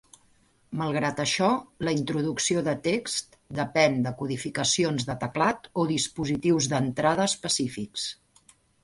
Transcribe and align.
Malgrat 0.77 1.19
això, 1.23 1.49
la 1.87 1.91
introducció 1.97 2.63
de 2.67 2.73
text 2.87 3.37
depèn 3.59 3.99
de 4.07 4.13
codificacions 4.23 5.05
de 5.11 5.17
teclat 5.25 5.69
o 5.83 5.87
dispositius 5.93 6.69
d'entrada 6.73 7.29
específics. 7.35 8.09